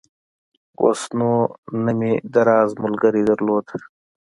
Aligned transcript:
اوس 0.81 1.01
نو 1.17 1.31
نه 1.83 1.91
مې 1.99 2.13
د 2.33 2.35
راز 2.47 2.69
ملګرى 2.83 3.21
درلود. 3.29 3.65